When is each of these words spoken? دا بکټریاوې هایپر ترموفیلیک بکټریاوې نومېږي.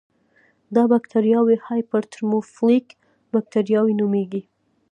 دا 0.75 0.83
بکټریاوې 0.91 1.55
هایپر 1.67 2.01
ترموفیلیک 2.13 2.87
بکټریاوې 3.33 3.93
نومېږي. 3.99 4.43